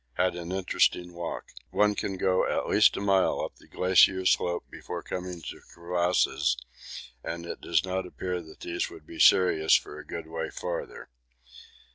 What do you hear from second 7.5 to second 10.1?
does not appear that these would be serious for a